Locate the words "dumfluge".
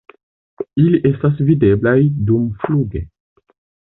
2.31-3.03